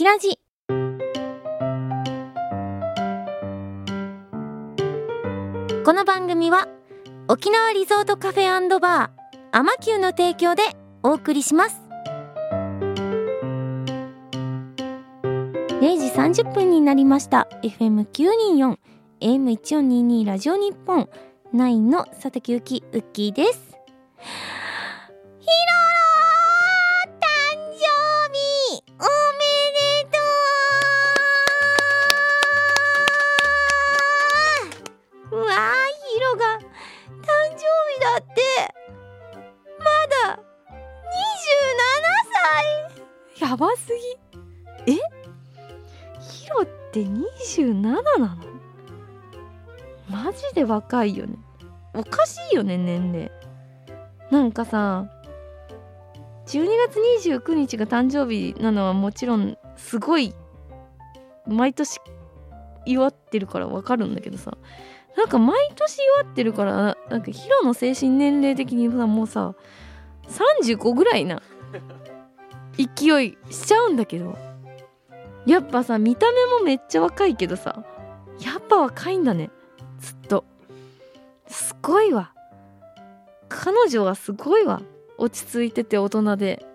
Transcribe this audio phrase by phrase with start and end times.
[0.00, 0.38] キラジ。
[5.84, 6.68] この番組は
[7.28, 10.62] 沖縄リゾートカフェバーアマキューの提供で
[11.02, 11.82] お送りします。
[15.22, 17.46] 0時30分になりました。
[17.62, 18.78] FM924
[19.20, 21.10] AM1422 ラジオ日本
[21.52, 23.76] 9の佐竹ゆきウッキーです。
[25.40, 25.89] ヒロロ
[43.50, 43.88] やばす
[44.86, 44.92] ぎ。
[44.94, 44.96] え？
[46.20, 48.28] ヒロって27なの？
[50.08, 51.36] マジで若いよね。
[51.92, 53.32] おかしいよね年齢。
[54.30, 55.10] なんかさ
[56.46, 56.68] 12
[57.18, 60.32] 月29日が誕生日なのはもちろんすごい
[61.48, 61.98] 毎年
[62.86, 64.56] 祝ってるからわかるんだけどさ。
[65.16, 69.56] なんか毎年祝ってるからなんかヒロの精神年齢的にさもうさ
[70.28, 71.42] 35ぐらいな。
[72.86, 74.36] 勢いしちゃうんだけど
[75.46, 77.84] やっぱさ見た目もめっちゃ若いけどさ
[78.40, 79.50] やっぱ若いんだね。
[79.98, 80.44] ずっと。
[81.46, 82.32] すごいわ。
[83.48, 84.82] 彼女はすごいわ。
[85.18, 86.66] 落ち着いてて大人で。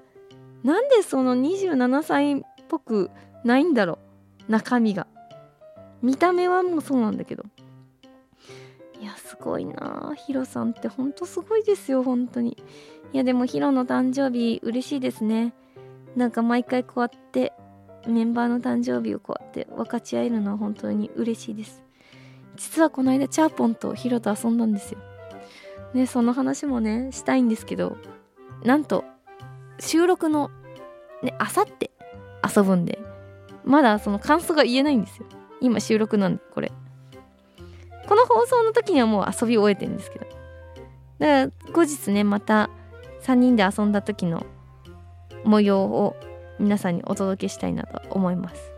[0.63, 3.09] なんでその27歳っぽく
[3.43, 3.97] ないんだろ
[4.47, 4.51] う。
[4.51, 5.07] 中身が。
[6.01, 7.43] 見た目はもうそうなんだけど。
[9.01, 10.13] いやすごいな。
[10.15, 12.63] ヒロさんってほんとすごいですよ本当に。
[13.11, 15.53] いやでもヒロの誕生日嬉しいですね。
[16.15, 17.53] なんか毎回こうやって
[18.07, 21.83] メンバーの誕生日をこうやって分かち合えるのは本当に嬉しいです。
[22.55, 24.99] 実はこの間チャーポンとヒロと遊んだんですよ。
[25.93, 27.97] ねその話もねしたいんですけど
[28.63, 29.03] なんと
[29.79, 30.51] 収録の
[31.23, 31.91] ねあさって
[32.55, 32.99] 遊ぶんで
[33.63, 35.25] まだその感想が言えないんですよ。
[35.61, 36.71] 今収録なんでこれ。
[38.07, 40.25] この放送の時にはもう遊び終えてるんですけど。
[41.17, 42.69] だから後日ねまた
[43.23, 44.45] 3人で遊んだ時の
[45.45, 46.15] 模様を
[46.59, 48.71] 皆さんにお届けしたいなと思います。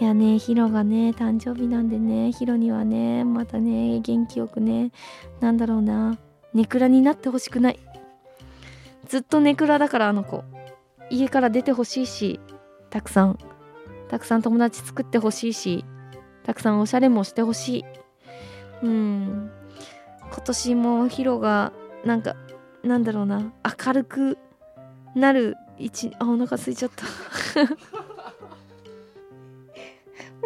[0.00, 4.92] いやねヒロがね誕生日なんでねヒロにはねまたね元気よくね
[5.40, 6.18] なんだろうな
[6.52, 7.80] ネクラになってほしくない。
[9.06, 10.42] ずっとネクラだからあの子。
[11.08, 12.40] 家から出てほしいし
[12.90, 13.38] たくさん。
[14.08, 15.84] たくさん友達作ってほしいし
[16.44, 17.84] たくさんおしゃれもしてほしい。
[18.82, 19.50] うん。
[20.32, 21.72] 今年もヒロが
[22.04, 22.36] なんか
[22.82, 23.52] なんだろうな
[23.86, 24.38] 明るく
[25.16, 27.06] なる一あお腹空いちゃった。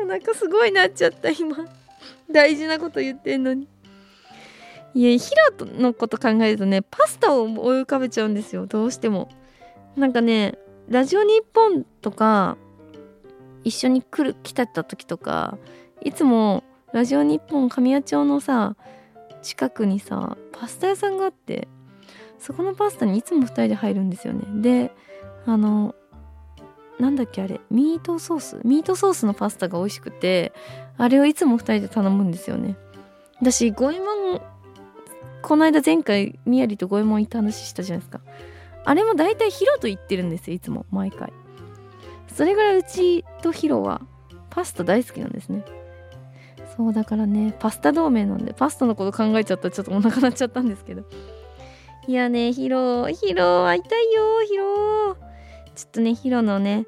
[0.01, 1.57] お腹すごいなっちゃった今。
[2.31, 3.67] 大事なこと言ってんのに。
[4.95, 9.29] いやヒロのこと考えるとねパスタを思い浮かべちゃうんですよどうしても。
[9.97, 10.57] なんかね
[10.89, 12.57] ラジオ日本とか
[13.65, 15.59] 一緒に来る来てた時とか
[16.01, 18.77] いつもラジオ日本神谷町のさ
[19.43, 21.67] 近くにさパスタ屋さんがあって。
[22.41, 24.45] そこのパスタにいつも2人で入るんですよね。
[24.63, 24.93] で
[25.47, 25.95] あの
[26.99, 28.61] なんだっけあれミートソース？
[28.65, 30.53] ミートソースのパスタが美味しくて
[30.99, 32.77] あれをいつも2人で頼むんですよね。
[33.41, 34.41] 私五右衛門
[35.43, 38.21] この間前回みやりと五右衛門行った話したじゃないですか。
[38.85, 41.33] あれも大体ヒロと言ってるんですよいつも毎回。
[42.29, 44.01] それぐらいうちとヒロは
[44.51, 45.65] パスタ大好きなんですね。
[46.77, 51.05] そうだからねパスタ同盟なんでパスタのこと考えちゃったらちょっとお腹鳴っちゃったんですけど。
[52.11, 55.15] いやねヒロヒロ会いたいよヒロ
[55.77, 56.85] ちょっとねヒロのね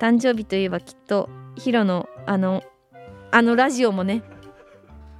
[0.00, 2.60] 誕生日といえばきっとヒロのあの
[3.30, 4.24] あのラジオもね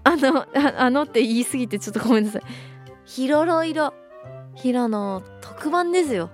[0.02, 0.48] あのあ
[0.78, 2.42] あのって言い過ぎてちょっとごめんなさい。
[3.04, 3.94] ヒロロ色。
[4.56, 6.30] ヒロの特番ですよ。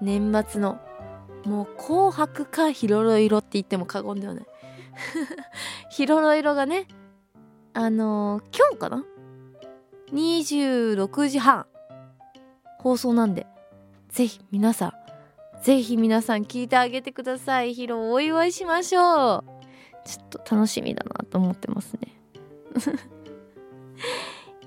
[0.00, 0.80] 年末の。
[1.44, 4.46] もう紅白かヒロロ色って言っても過言ではない。
[5.90, 6.88] ヒロロ色がね
[7.72, 9.04] あのー、今日かな
[10.12, 11.66] ？26時半。
[12.82, 13.46] 放送なんで
[14.08, 14.92] ぜひ皆さん
[15.62, 17.72] ぜひ皆さん聞いてあげてください。
[17.72, 19.44] ヒロお祝いしましょう。
[20.04, 22.12] ちょっと楽しみだなと思ってますね。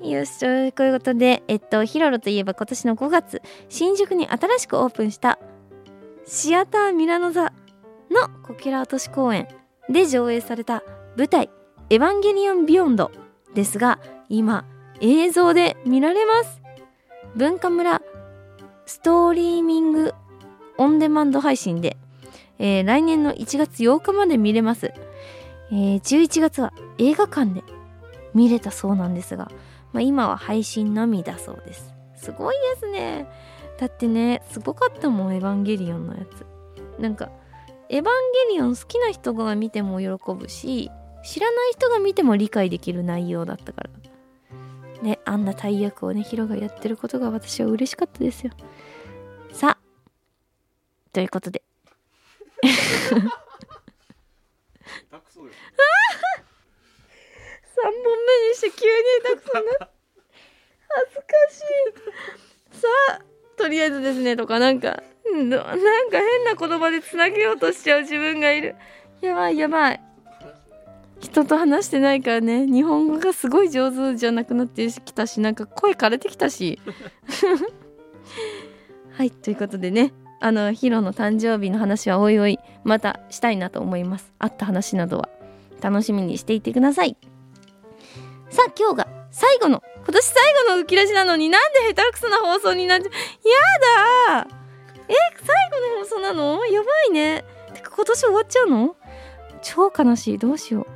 [0.09, 5.37] よしということでえっとヒロロといえば今年の5月新宿に新しくオープンした
[6.25, 7.51] シアターミラノ座の
[8.43, 9.47] こけら落とし公演
[9.89, 10.83] で上映された
[11.17, 11.49] 舞台
[11.89, 13.11] 「エヴァンゲリオンビヨンド」
[13.53, 13.99] ですが
[14.29, 14.65] 今
[15.01, 16.64] 映像で見られます。
[17.35, 18.01] 文化村
[18.85, 20.13] ストーリーミング
[20.77, 21.97] オンデマンド配信で、
[22.59, 24.93] えー、来年の1月8日まで見れます、
[25.69, 27.61] えー、11月は映画館で
[28.33, 29.51] 見れたそうなんですが、
[29.91, 31.93] まあ、今は配信のみだそうです。
[32.15, 33.27] すごいですね。
[33.77, 36.45] だってねすごかったもんエヴァンゲリオンのやつ。
[37.01, 37.29] なんか
[37.89, 38.03] エヴァン
[38.49, 40.89] ゲリオン好きな人が見ても喜ぶし
[41.23, 44.04] 知らない人が見ても理解できる内容だったから。
[45.01, 48.51] ねあんな大役をねヒロがやってることが私は嬉しかったですよ。
[49.51, 49.85] さあ
[51.11, 51.61] ということで。
[52.61, 52.75] 下手
[55.25, 55.51] くそよ3
[57.83, 58.91] 本目にして急に
[59.23, 59.71] 下手くそにな
[60.89, 61.61] 恥ずかし
[62.73, 62.77] い。
[62.79, 63.19] さあ
[63.57, 65.65] とりあえずですねとかなんかなんか
[66.19, 68.75] 変な言葉でつなげようとしちゃう自分がいる。
[69.21, 70.01] やばいやばい。
[71.25, 72.65] 人と話してないからね。
[72.67, 76.79] 日本語がすごい上手じゃなくなってきたしなんか声枯れてきたし。
[79.11, 80.13] はいということでね。
[80.41, 84.31] あのヒロの誕生日の話はおいおいまたしたいなと思います。
[84.37, 85.29] あった話などは。
[85.81, 87.17] 楽しみにしていてください。
[88.49, 90.35] さあ今日が最後の今年最
[90.67, 93.11] 後の浮き出しなのになんで下手くそな放送になっちゃう
[94.31, 94.47] やだ!
[95.07, 95.13] え
[95.43, 96.65] 最後の放送なの?
[96.67, 97.43] やばいね。
[97.73, 98.95] てか今年終わっちゃうの?
[99.61, 100.37] 超悲しい。
[100.37, 100.87] どうしよう。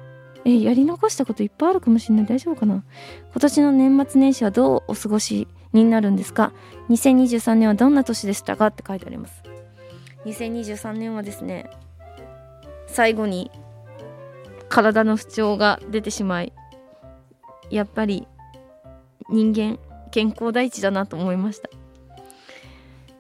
[0.50, 2.26] えやり残したこといっぱいあるかもしれない。
[2.26, 2.84] 大丈夫かな？
[3.32, 6.52] 今年の年末年始はどうお過ごしになるんですか
[6.90, 9.44] ？2023年はどんな年でしたかって書いてあります。
[10.26, 11.70] 2023年はですね
[12.88, 13.52] 最後に
[14.68, 16.54] 体の不調が出てしまい
[17.70, 18.28] やっぱり
[19.30, 19.80] 人間
[20.12, 21.70] 健康第一だなと思いました。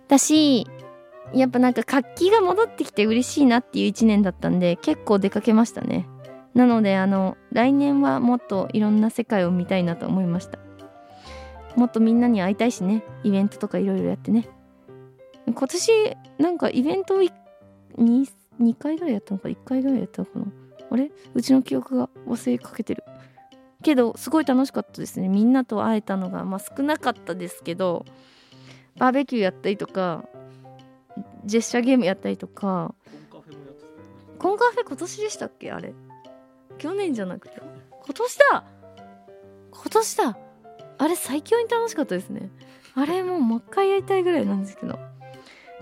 [0.07, 0.67] だし
[1.33, 6.07] やっぱなんか活気が戻ってきて嬉しいなっていう一年だったんで結構出かけましたね。
[6.54, 10.60] なのであの来年はもっといろんな世界を見たいなと思いました。
[11.75, 14.50] もっとみんなに会いたいしねイベントとかいろいろやってね。
[15.46, 17.31] 今年なんかイベントを 2,
[17.98, 20.46] 2回ぐらいやったのか1回ぐらいやったのかな。
[20.92, 21.12] あれ？
[21.34, 23.04] うちの記憶が忘れかけてる。
[23.81, 25.30] けどすごい楽しかったですね。
[25.30, 28.06] みんなと会えたのが、まあ、少なかったですけど
[28.98, 30.25] バーベキューやったりとか
[31.46, 32.94] ジェスチャーゲームやったりとか。
[34.38, 35.72] コンカフェ今年でしたっけ？
[35.72, 35.94] あれ
[36.79, 37.61] 去年じゃなくて。
[38.05, 38.63] 今年だ。
[39.71, 40.37] 今年だ。
[40.97, 42.49] あれ最強に楽しかったですね。
[42.95, 44.97] あれもうもう一回やりたいぐらいなんですけど。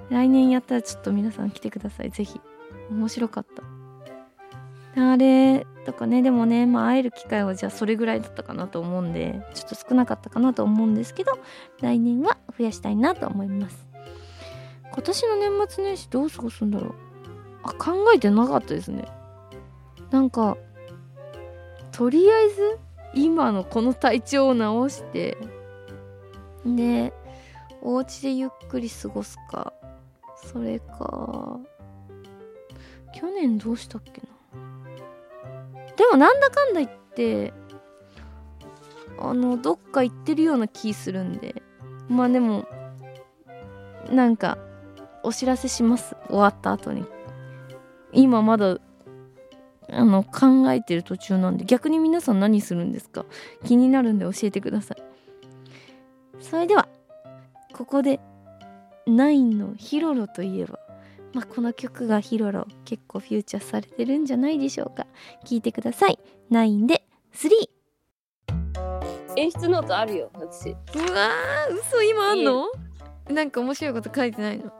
[0.10, 2.10] 来年やったらちょっと皆さん来てください。
[2.10, 2.42] ぜひ。
[2.90, 3.64] 面白かった。
[5.00, 6.22] あれとかね。
[6.22, 11.38] でもねまあ会える機会はじゃあそれぐらいだったかなと思うんでちょっと少なかったかなと思うんですけど
[11.82, 13.86] 来年は増やしたいなと思います。
[14.92, 16.96] 今年の年末年始どう過ごすんだろう。
[17.64, 19.08] あ考えてなかったですね。
[20.10, 20.58] なんか
[21.98, 22.80] とりあえず
[23.16, 25.36] 今のこの体調を直して。
[26.64, 27.12] で
[27.82, 29.74] お家でゆっくり過ごすか。
[30.36, 31.60] それか。
[33.20, 34.28] 去年どうしたっけな。
[35.96, 37.52] でもなんだかんだ言って
[39.20, 41.64] あのどっか行ってるような気するんで。
[42.08, 42.68] まあでも
[44.12, 44.60] なんか
[45.24, 46.16] お知らせします。
[46.28, 47.06] 終わった後に。
[48.14, 48.78] 今まだ
[49.90, 53.26] あの考えてる途中なんで逆に皆さん何するんですか？
[53.66, 55.04] 気になるんで教えてください。
[56.42, 56.88] それでは
[57.74, 58.20] ここで
[59.06, 60.80] ナインのヒロロといえば
[61.34, 65.06] まあ、この曲がヒロロ結構フューチャーされてるんじゃないでしょうか。
[65.46, 66.18] 聞いてください。
[66.50, 67.50] 9で3
[69.36, 70.70] 演出ノートあるよ私。
[70.70, 72.72] うわー嘘今あんの？
[73.30, 74.72] なんか面白いこと書いてないの？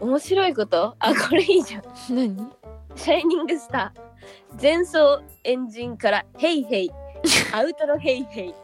[0.00, 0.96] 面白いこと？
[0.98, 1.82] あこれいいじゃん。
[2.10, 2.50] 何？
[2.94, 4.05] シャイニングスター
[4.60, 6.90] 前奏エンジンから hey hey
[7.52, 8.50] アウトロ hey hey。
[8.50, 8.54] っ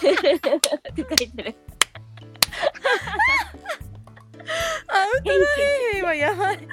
[0.00, 0.14] て
[0.96, 1.54] 書いてる。
[4.88, 6.68] アウトロ hey hey はやばい。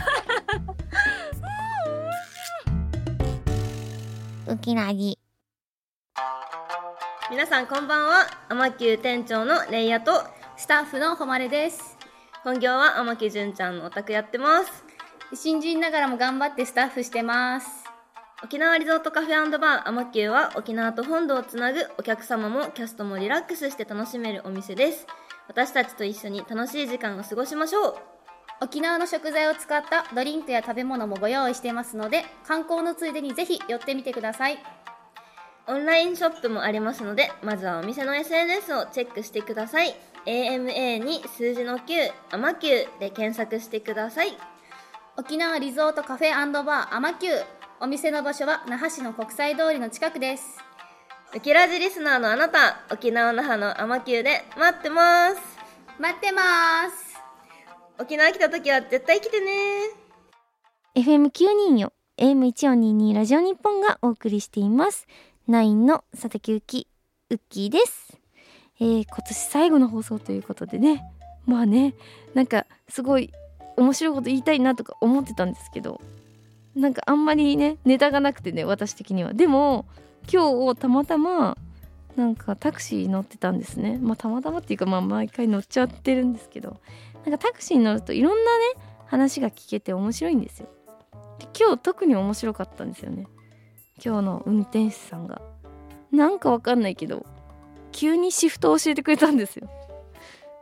[4.47, 5.17] ウキラジ
[7.31, 8.27] 皆さんこんばんは。
[8.49, 10.23] アマキュー店長のレイヤと
[10.57, 11.97] スタッフの誉れです。
[12.43, 14.85] 本業は天木純ちゃんのお宅やってます。
[15.33, 17.84] 新人ながらも頑張ってスタッフしてます
[18.45, 25.07] 沖縄リゾートカフェバーアマキューは沖縄と本土をつなぐお客様もキャストもリラックスして楽しめるお店です。
[25.47, 27.95] 私たちと一緒に楽しい時間を過ごしましょう。
[28.61, 34.59] 沖縄の食材を使ったドリンクや食べ物もご用意していますので観光のついでにぜひ寄ってみてください。
[35.65, 39.95] オンラインショップもありますのでまずはお店の SNS をチェックしてください。
[40.27, 44.37] AMA に数字の9アマキューで検索してください。
[45.17, 47.45] 沖縄リゾートカフェバーアマキュー
[47.81, 50.43] お店の場所は那覇市の国際通りの近くです。
[51.35, 55.35] ウキラジリスナーのあなた沖縄那覇のアマキューで待ってます。
[55.99, 56.41] 待ってま
[56.89, 57.15] す。
[57.99, 59.51] 沖縄来た時は絶対来てね。
[60.95, 65.05] FM924 AM1422 ラジオ日本がお送りしています。
[65.49, 66.87] 9の佐竹ゆき
[67.29, 68.17] ウッキーです。
[68.79, 71.03] えー、今年最後の放送ということでね。
[71.45, 71.93] まあね
[72.33, 73.31] なんかすごい
[73.75, 75.99] 面白いこと言いたいなとか思ってたんですけど
[76.75, 79.33] なんかあんまりねネタがなくてね私的には。
[79.33, 79.85] でも
[80.31, 81.57] 今日たまたま
[82.15, 83.97] なんかタクシー乗ってたんですね。
[84.01, 86.79] まあたまたまっていうかまあ毎回乗っちゃってるんですけど。
[87.25, 88.65] なんかタクシーに乗るといろんなね
[89.07, 90.67] 話が聞けて面白いんですよ。
[91.39, 93.27] で今日特に面白かったんですよね。
[94.03, 95.41] 今日の運転手さんが。
[96.11, 97.25] なんかわかんないけど
[97.91, 99.67] 急にシフトを教えてくれたんですよ。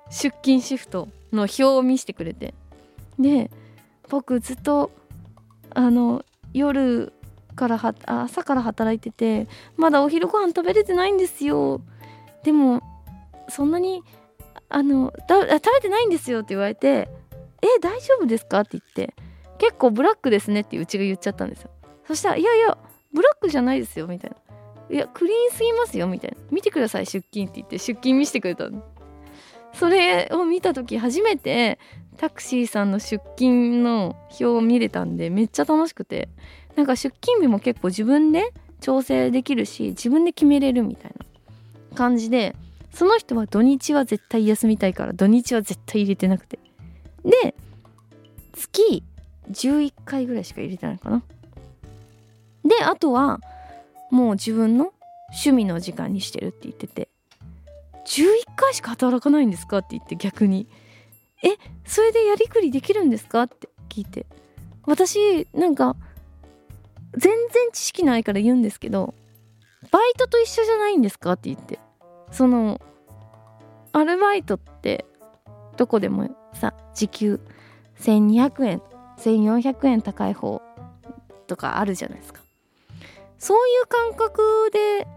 [0.09, 2.53] 出勤シフトの表を見せてくれて。
[3.19, 3.51] で
[4.09, 4.89] 僕ずっと
[5.75, 7.13] あの夜
[7.55, 11.81] からは朝から働いててまだお昼ご飯食べれてないんですよ。
[12.43, 12.81] でも
[13.49, 14.03] そんなに
[14.69, 17.09] あの食べてないんですよって言われて
[17.61, 19.13] え大丈夫ですかって言って
[19.57, 21.69] 結構ブラックですねってうちが言っちゃったんですよ。
[22.07, 22.77] そしたらいやいや
[23.13, 24.37] ブラックじゃないですよみたいな。
[24.89, 26.37] いやクリーンすぎますよみたいな。
[26.51, 28.83] 見てください出勤って言って出勤見せてくれたの。
[29.73, 31.79] それを見た時初めて
[32.17, 36.29] タクシーさんの出勤の表を見れたんでめっちゃ楽しくて。
[36.75, 42.55] なんか出勤日も結構自分で調整できるし自分で決めれるみたいな感じで
[42.91, 46.59] その人は土日は絶対休みたいから土日は絶対入れてなくて。
[47.23, 47.55] で
[48.53, 49.03] 月
[49.49, 51.23] 11回ぐらいしか入れてないかな。
[52.65, 53.39] であとは
[54.11, 54.93] もう自分の
[55.29, 57.09] 趣味の時間にしてるって言ってて。
[58.05, 60.67] 11回しか働かないんですかって言って逆に。
[61.43, 61.49] え
[61.85, 63.43] それでやりくりできるんですか？
[63.43, 64.25] って聞いて。
[64.85, 65.95] 私なんか
[67.15, 69.13] 全然知識ないから言うんですけど
[69.91, 71.33] バイトと一緒じゃないんですか？
[71.33, 71.79] って言って。
[72.31, 72.81] その
[73.91, 75.05] アルバイトって
[75.77, 77.39] どこでもさ時給
[77.99, 78.81] 1200円
[79.19, 80.61] 1400円高い方
[81.47, 82.41] とかあるじゃないですか。
[83.37, 85.07] そういう感覚で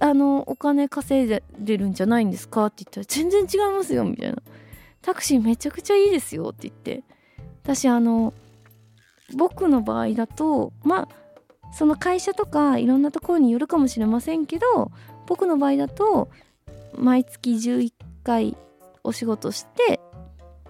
[0.00, 2.66] あのお金稼いでるんじゃないんですか？
[2.66, 4.36] って言ったら全然違いますよみたいな。
[5.02, 7.02] タクシーめちゃくちゃいいですよって言って
[7.62, 8.32] 私あの
[9.36, 11.08] 僕の場合だとまあ
[11.72, 14.90] その会社とかいろんなところによるかもしれませんけど
[15.26, 16.28] 僕の場合だと
[16.96, 17.92] 毎月11
[18.24, 18.56] 回
[19.04, 20.00] お仕事して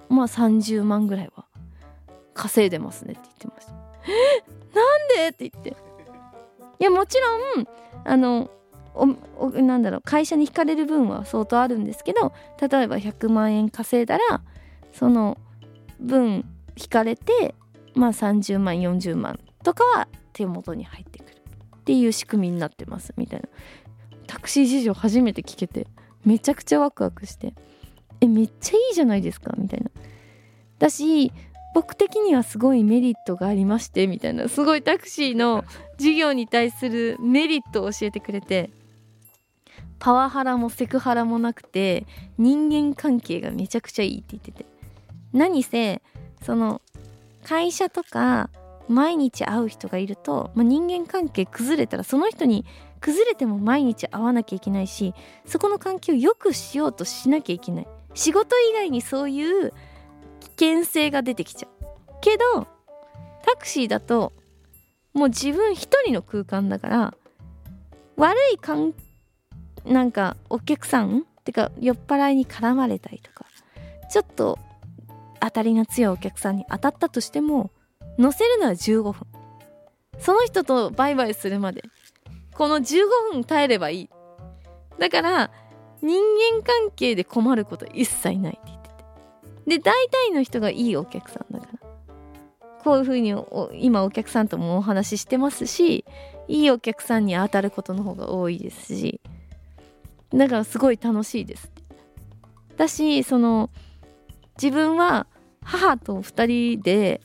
[0.08, 1.46] まあ30万ぐらいは
[2.34, 3.72] 稼いでますねって言ってました。
[3.72, 4.44] え？
[4.74, 5.28] なんで？
[5.28, 5.70] って言って。
[6.78, 7.66] いやもちろん
[8.04, 8.50] あの
[8.94, 14.42] おなんだろう会社に引かれる分は相当あるんですけど例えば100万円稼いだら
[14.92, 15.38] その
[16.00, 16.44] 分
[16.76, 17.54] 引かれて
[17.94, 21.36] まあ30万40万とかは手元に入ってくる
[21.76, 23.48] っていう仕組みになってますみたいな。
[24.26, 25.88] タクシー事情初めて聞けて
[26.24, 27.52] めちゃくちゃワクワクして
[28.20, 29.90] えめっちゃいいじゃないですかみたいな。
[30.78, 31.32] だし
[31.74, 34.48] 僕的にはすごいメリットがありましてみたいな。
[34.48, 35.64] すごいタクシーの
[35.98, 38.70] 事業に対するメリットを教えてくれて
[40.00, 42.06] パワハラもセクハラもなくて
[42.38, 44.66] 人間関係がめちゃくちゃいいって言ってて。
[45.32, 46.02] 何せ
[46.42, 46.82] その
[47.44, 48.50] 会社とか
[48.88, 52.66] 毎日会う人がいると、まあ、人間関係崩れたらその人に
[53.00, 55.14] 崩れても毎日会わなきゃいけないし
[55.46, 57.86] そこの関係を良くしようとしなきゃいけない。
[58.14, 59.72] 仕事以外にそういう
[60.40, 61.70] 危険性が出てきちゃう。
[62.20, 62.66] けど
[63.42, 64.32] タクシーだと
[65.14, 67.14] もう自分一人の空間だから
[68.16, 68.92] 悪い関
[69.84, 73.46] なんかお客さんってか酔っ払いに絡まれたりとか
[74.10, 74.58] ちょっと
[75.40, 77.70] 当たりが強いお客さんに当たったとしても
[78.18, 79.26] 乗せるのは15分。
[80.18, 81.82] その人とバイバイするまで
[82.54, 84.10] この15分耐えればいい。
[84.98, 85.50] だから
[86.02, 86.22] 人
[86.52, 88.94] 間関係で困ること一切ないって言ってて。
[89.66, 91.80] で大体の人がいいお客さんだから。
[92.82, 93.34] こういうふうに
[93.74, 96.04] 今お客さんともお話ししてますし
[96.48, 99.20] いいお客さんに当たることの方が多いですし
[100.34, 101.70] だからすごい楽しいです。
[102.76, 103.70] だしその
[104.60, 105.26] 自分は
[105.62, 107.20] 母と2人で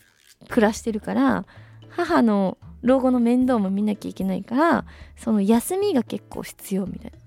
[0.49, 1.45] 暮らしてるから
[1.89, 4.85] 母の老後の面倒も見なきゃいけないから
[5.17, 7.17] その休みが結構必要みたいな。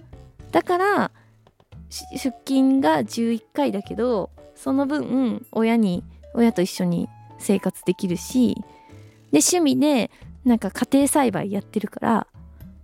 [0.50, 1.10] だから
[1.90, 6.04] 出勤が11回だけどその分親に
[6.34, 7.08] 親と一緒に
[7.38, 8.54] 生活できるし
[9.32, 10.10] で趣味で
[10.44, 12.26] なんか家庭栽培やってるから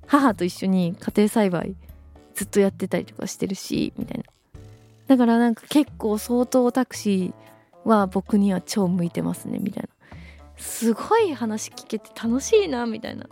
[0.06, 1.76] 母と一緒に家庭栽培
[2.34, 4.24] ずっとやってたりとかしてるしみたいな。
[5.06, 9.88] だからなんか結構相当タクシーは僕には超向いてますねみたいな。
[10.56, 13.26] すごい話聞けて楽しいなみたいな。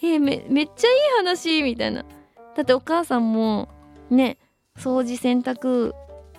[0.00, 2.04] えー、めめっちゃいい話みたいな。
[2.56, 3.68] だってお母さんも
[4.10, 4.38] ね
[4.76, 5.92] 掃除洗濯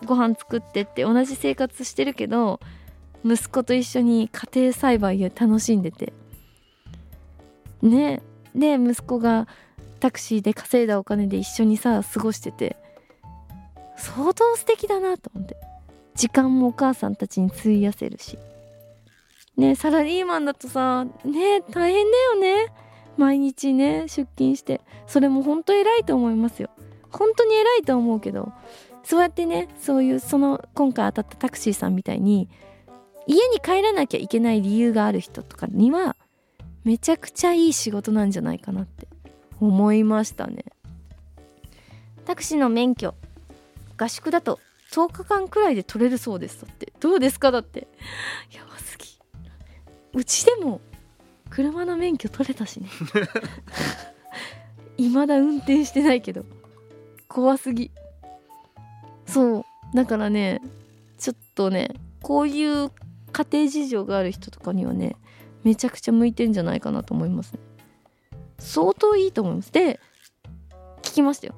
[0.05, 2.59] ご飯作ってって同じ生活してるけど
[3.25, 6.13] 息子と一緒に家庭栽培を楽しんでて。
[7.81, 8.21] ね
[8.55, 9.47] で息子が
[9.99, 12.77] タクシーで稼いだお金で一緒にさ過ごしてて
[13.97, 15.57] 相当素敵だなと思って。
[16.15, 18.37] 時間もお母さんたちに費やせるし。
[19.57, 22.73] ねサラリーマンだとさね大変だよね。
[23.17, 24.81] 毎日ね出勤して。
[25.07, 26.69] それも本当偉いと思いますよ。
[27.11, 28.53] 本当に偉いと思うけど
[29.03, 32.47] そうやってねそういうその今回当たったタクシーさんみたいに
[33.27, 36.15] 家に帰らなきゃいけない理由がある人とかには
[36.83, 39.08] めちゃくちゃいい仕事なんじゃないかなって。
[39.59, 40.65] 思いましたね。
[42.25, 43.15] タクシーの免許
[43.97, 44.59] 合宿だと
[44.91, 46.93] 10日間くらいで取れるそうですだって。
[46.99, 47.87] どうですかだって。
[48.51, 49.05] やばすぎ
[50.13, 50.81] うちでも
[51.49, 52.89] 車の免許取れたしね。
[54.97, 56.45] 未だ運転してないけど。
[57.27, 57.91] 怖すぎ。
[59.25, 59.65] そう。
[59.93, 60.61] だからね
[61.17, 61.89] ちょっとね
[62.21, 62.91] こういう
[63.31, 65.15] 家庭事情がある人とかにはね
[65.63, 67.59] めちゃくちゃ向いてんじゃないかなと思いますね。
[68.59, 69.71] 相当いいと思います。
[69.71, 69.99] で
[71.01, 71.55] 聞きましたよ。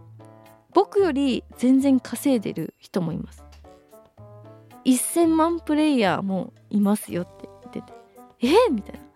[0.74, 3.44] 僕より全然稼いでる人もいます。
[4.86, 7.94] 1000万プレイヤーもいますよって言ってて。
[8.42, 9.12] えみたいな。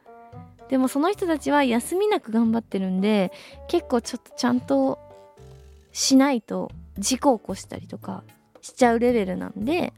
[0.69, 3.31] でもその人たちは休みなく頑張ってるんで
[3.67, 4.99] 結構ちょっとちゃんと
[5.91, 8.23] しないと事故を起こしたりとか
[8.61, 9.93] しちゃうレベルなんで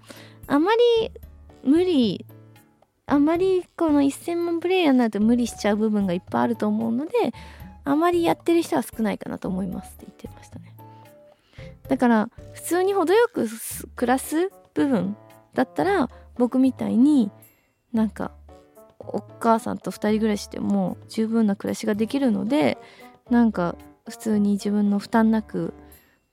[0.46, 1.12] あまり
[1.63, 2.25] 無理
[3.06, 7.13] あまりこの1000万プレイヤーになると無理しちゃう部分がいっぱいあると思うので
[7.88, 10.75] あまりやってる人は少ないかなと思いますって言ってましたね。
[11.88, 13.48] だから普通に程よく
[13.96, 15.15] 暮らす部分
[15.53, 17.32] だったら僕みたいに
[17.94, 18.32] なんか
[19.00, 22.77] お母さんと2人暮らしでも十分な暮らしができるので
[23.29, 23.75] なんか
[24.10, 25.74] 普通に自分の負担なく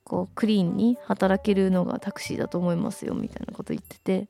[0.03, 4.27] こうクリーンに働けるのがタクシーだと思いますよみたいなこと言ってて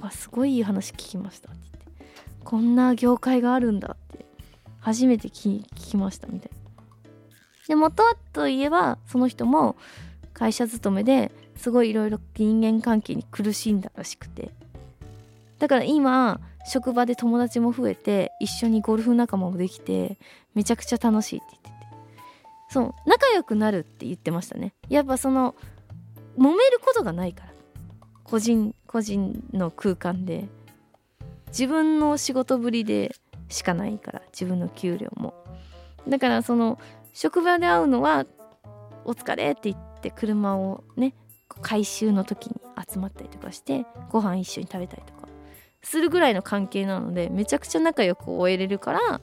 [0.00, 4.26] わすごいいい話聞きましたって言ってこんな業界があるんだって
[4.82, 6.58] 初めて聞きましたみたいな。
[7.68, 9.76] で元はといえばその人も
[10.34, 14.50] 会社勤めですごいいろいろ人間関係に苦しんだらしくて。
[15.60, 20.18] だから今職場で友達も増えて一緒にゴルフ仲間もできて
[20.54, 21.76] めちゃくちゃ楽しいって言ってて。
[22.70, 24.74] そう仲良くなるって言ってましたね。
[24.88, 25.54] やっぱその
[26.36, 27.52] 揉めることがないから。
[28.24, 30.48] 個人個人の空間で。
[31.48, 33.14] 自分の仕事ぶりで
[33.52, 35.34] しかないから自分の給料も。
[36.08, 36.78] だからその
[37.12, 38.26] 職場で会うのは
[39.04, 41.14] 「お疲れ」って言って車をね
[41.60, 42.60] 回収の時に
[42.90, 45.22] 集まったりとかしてご飯一緒に食べたりとか。
[45.84, 49.20] するぐらいの関係なのでめちゃくちゃ仲良く終えれるからなん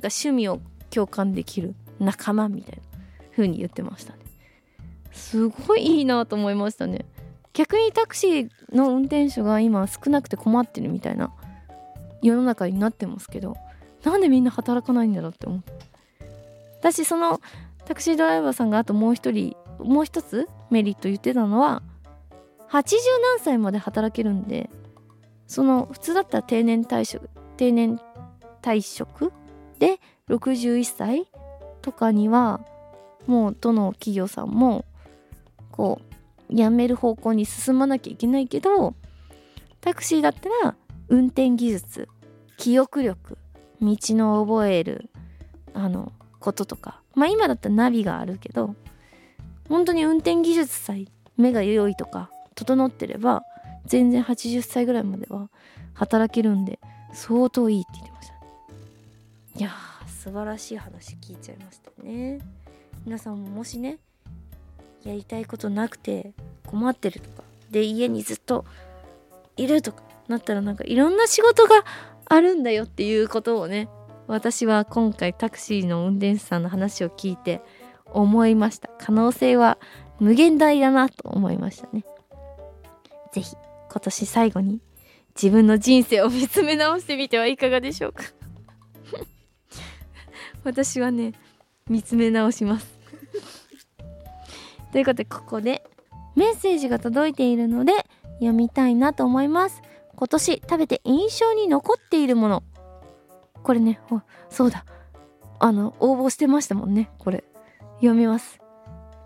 [0.00, 0.60] か趣味を
[0.90, 2.82] 共感できる仲間みたいな
[3.32, 4.18] 風に言ってましたね。
[5.12, 7.06] すごいいいなと思いましたね。
[7.54, 11.32] 逆にタクシーの運転手が今少なくて困ってるみたいな
[12.20, 13.56] 世の中になってますけど
[14.04, 15.72] なんでみんな働かないんだろうって思って
[16.78, 17.40] 私その
[17.86, 21.82] タクシードライバーさんがあともう一人もう一つメリット言ってたのは
[22.70, 24.70] 80何歳まで働けるんで
[25.46, 28.00] その普通だったら定年退職定年
[28.62, 29.32] 退職
[29.78, 31.28] で61歳
[31.82, 32.60] とかには
[33.26, 34.84] もうどの企業さんも
[35.70, 36.00] こ
[36.50, 38.94] う辞める方向に進まなきゃいけないけど
[39.80, 40.76] タクシーだったら
[41.08, 42.08] 運転技術
[42.56, 43.38] 記憶力
[43.84, 45.10] 道の覚える
[45.72, 47.00] あのこととか。
[47.14, 48.74] まあ今だったらナビがあるけど
[49.68, 51.04] 本当に運転技術さえ
[51.36, 53.44] 目が良いとか整ってれば
[53.86, 55.48] 全然80歳ぐらいまでは
[55.94, 56.78] 働けるんで
[57.12, 58.40] 相当いいって言ってましたね。
[59.56, 62.40] いやー素晴らしい話聞いちゃいましたね。
[63.04, 63.98] 皆さんももしね
[65.04, 66.32] やりたいことなくて
[66.66, 68.64] 困ってるとかで家にずっと
[69.56, 71.84] いるとかなったらなんかいろんな仕事が
[72.34, 73.88] あるんだよっていうことをね
[74.26, 77.60] 私は今回タクシーの運転手さんの話を聞いて
[78.06, 78.88] 思いました。
[78.98, 79.78] 可能性は
[80.18, 82.04] 無限大だなと思いましたね。
[83.32, 83.56] 是非
[83.90, 84.80] 今年最後に
[85.34, 88.24] 自分の人生を見つめ直してみてはいかがでしょうか。
[90.64, 91.32] 私はね
[91.88, 92.98] 見つめ直します。
[94.92, 95.84] ということでここで
[96.36, 97.92] メッセージが届いているので
[98.34, 99.82] 読みたいなと思います。
[100.16, 102.62] 今年食べて印象に残っているもの。
[103.62, 104.00] これね
[104.48, 104.84] そうだ。
[105.58, 107.44] あの応募してましたもんねこれ。
[107.96, 108.60] 読みます。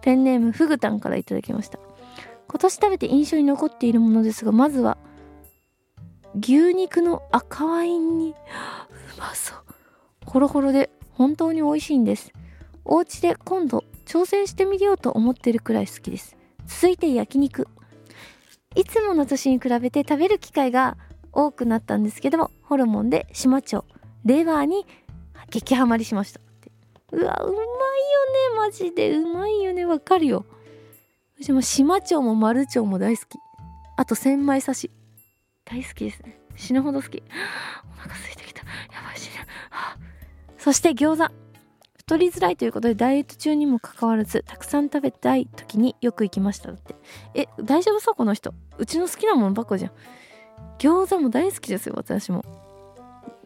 [0.01, 1.79] ペンネームフグタンからいただきました。
[2.49, 4.97] 今年食べて印象に残っているものですがまずは
[6.41, 8.35] 牛肉の赤ワインにう
[9.19, 9.59] まそう。
[10.25, 12.33] ホロホロで本当に美味しいんです。
[12.85, 16.37] お家で今度挑戦してみようと思ってるくらい好きです。
[16.67, 17.67] 続いて焼肉。
[18.75, 20.97] いつもの年に比べて食べる機会が
[21.33, 23.85] 多くなったんですけどもホルモンで島町
[24.25, 24.87] レバーに
[25.51, 26.41] 激ハマりしました
[27.13, 27.69] うわうまいよね
[28.59, 29.17] マジで。
[29.17, 29.87] うまいよね。
[29.87, 30.45] わかるよ。
[31.41, 33.39] 私も島町も丸町も大好き。
[33.97, 34.91] あと千枚刺し。
[35.65, 36.39] 大好きですね。
[36.57, 37.23] 死ぬほど好き。
[37.97, 38.61] お腹空いてきた。
[38.61, 38.67] や
[39.07, 39.35] ばい死ぬ。
[40.59, 41.48] そして餃子。
[42.09, 46.95] 太りづらいということでダイエット中にもかかわらずたくさん食べたい時によく行きましただって。
[47.35, 48.15] え大丈夫そう？
[48.15, 48.55] この人。
[48.79, 49.93] うちの好きなものばっかじゃん。
[50.79, 52.47] 餃子も大好きですよ私も。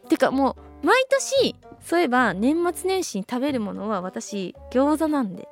[0.09, 5.49] てかもう毎年そういえば年末年始に食べるものは私餃子なんで。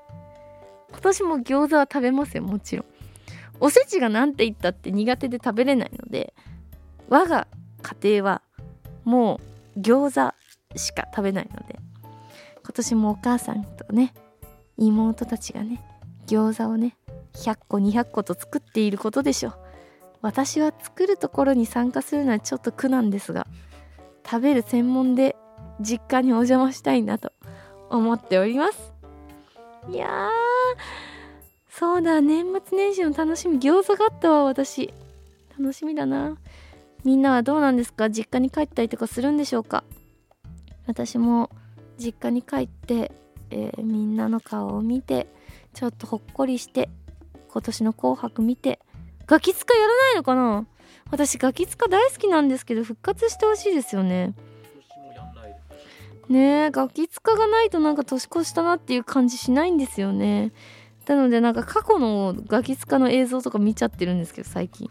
[0.91, 2.87] 今年も餃子は食べますよもちろん。
[3.59, 6.33] おせちが何て言ったって苦手で食べれないので
[7.09, 7.49] 我が
[7.83, 8.43] 家庭は
[9.03, 9.41] も
[9.77, 10.33] う餃
[10.71, 11.81] 子しか食べないので。
[12.63, 14.15] 今年もお母さんとね
[14.77, 15.83] 妹たちがね
[16.27, 16.97] 餃子をね
[17.35, 19.55] 100個200個と作っていることでしょう。
[20.23, 23.47] 私は作るところに参加するのはちょっと苦なんですが
[24.25, 25.35] 食べる専門で
[25.81, 27.33] 実家にお邪魔したいなと
[27.89, 28.93] 思っております。
[29.89, 30.31] いやー
[31.71, 34.93] そうだ年末年始の楽しみ餃子があったわ私。
[35.59, 36.37] 楽しみだな。
[37.03, 38.11] みんなはどうなんですか？
[38.11, 39.85] 実家に帰ったりとかするんでしょうか？
[40.87, 41.49] 私も
[42.01, 43.13] 実家に帰って、
[43.51, 45.29] えーみんなの顔を見て
[45.75, 46.89] ちょっとほっこりして
[47.49, 48.81] 今年の「紅白」見て
[49.27, 50.67] ガキ使やらないのかな？
[51.11, 54.35] 私ガキ使大好きなんですけど復活してほしいですよね。
[56.29, 60.53] ねえガキ使がないとなんか年越したなっていう感じしないんですよね。
[61.07, 64.89] なのでなんか過去のガキ使の映像とか見ちゃってるんですけど最近。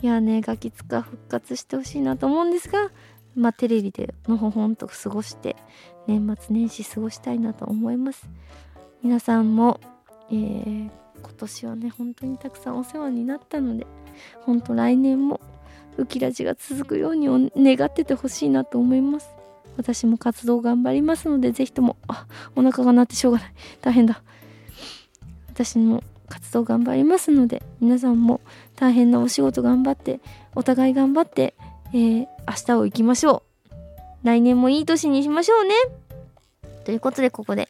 [0.00, 2.90] いやねガキ使復活してほしいなと思うんですが
[3.34, 5.56] まあテレビでのほほんと過ごして
[6.06, 8.28] 年末年始過ごしたいなと思います。
[9.02, 9.80] 皆さんも、
[10.30, 10.90] えー
[11.24, 13.86] 今年はね本当にたくさんお世話になったので
[14.42, 15.40] 本当来年も
[15.96, 19.30] ウキラジが続くように願っててほしいなと思います。
[19.76, 23.54] 私も活動頑張りますのでぜひともあお腹が鳴ってしょうがない。
[23.80, 24.22] 大変だ。
[25.48, 28.40] 私も活動頑張りますので皆さんも
[28.76, 30.20] 大変なお仕事頑張って
[30.54, 31.54] お互い頑張って、
[31.94, 34.26] えー明日を行きましょう。
[34.26, 35.74] 来年もいい年にしましょうね。
[36.84, 37.68] ということでここで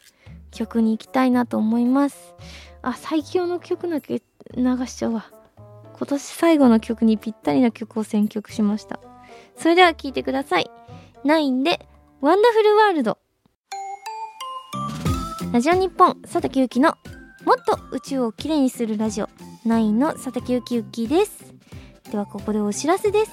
[0.51, 2.35] 曲に行きたいなと思います。
[2.83, 4.23] あ最強の曲だけ
[4.57, 5.31] 流しちゃうわ。
[5.97, 8.99] 今年最後の曲にぴったりな曲を選曲しました。
[9.57, 10.71] それでは聴いてください。
[11.25, 11.87] 9で
[12.23, 13.19] ワンダフルワールド
[15.53, 16.97] ラジオ日本佐竹ゆきの
[17.45, 19.29] もっと宇宙をきれいにするラジオ。
[19.67, 21.45] 9の佐竹ゆきゆきです。
[22.11, 23.33] ではここでお知らせです。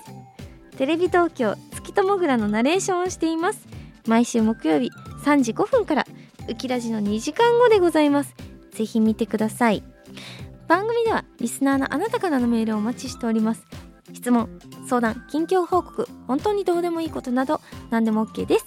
[0.78, 3.68] テレビ東京月ともぐらのナレーションをしています。
[4.08, 4.90] 毎週木曜日
[5.24, 6.06] 3時5分から
[6.50, 8.36] ウキラジの2時間後でございます。
[8.72, 9.84] ぜひ見てください。
[10.68, 13.66] 番組ではリスナーのあなたからのメールをお待ちしております。
[14.14, 14.50] 質問
[14.88, 18.66] 相談近況報告本当にどうでもいいことなど何でも OK です。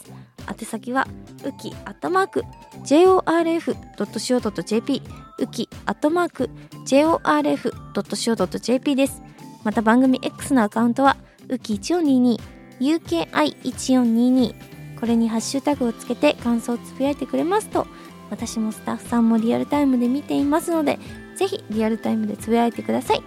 [0.48, 1.06] 宛先は
[1.44, 2.42] ウキアットマーク
[2.84, 5.02] jorf.co.jp
[5.38, 6.50] ウキアットマーク
[6.86, 9.22] jorf.co.jp です。
[9.64, 11.16] また番組 X のアカウントは
[11.48, 12.40] ウキ1422
[12.80, 14.54] UKI1422
[14.98, 17.86] これにハッシュタグをつけて感想をつぶやいてくれますと
[18.30, 20.98] 私もスタッフさんもリアルタイムで見ていますので
[21.36, 23.22] ぜひリアルタイムでつぶやいてください。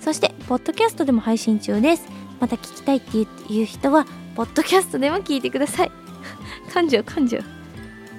[0.00, 2.06] そしてポッドキャストでも配信中です。
[2.40, 5.90] また聞きたいっていう人はポッドキャストでも聞いてください。
[6.72, 7.44] 噛んじゃう噛んじゃう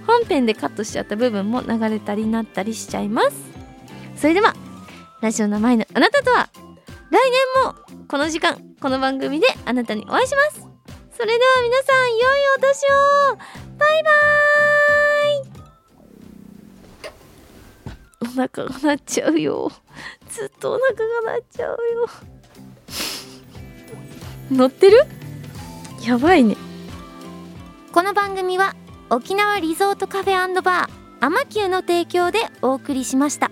[0.06, 3.32] 本編でカットしちゃった部分も流れたりなったりしちゃいます。
[4.16, 4.54] それでは
[5.22, 6.50] ラジオの前のあなたとは
[7.10, 7.76] 来年も
[8.08, 10.68] この時間この番組であなたにお会いします。
[11.18, 12.22] それでは皆さん良い
[12.58, 12.86] お年
[13.32, 13.38] を。
[13.78, 18.26] バイバーイ。
[18.26, 19.72] お腹が鳴っちゃうよ。
[20.30, 21.78] ずっとお腹が鳴っちゃうよ。
[24.52, 25.00] 乗ってる？
[26.06, 26.58] やばいね。
[27.94, 28.76] この番組は
[29.10, 30.90] 沖縄リゾートカフェバー
[31.20, 33.50] アマキューの提供でお送りしました。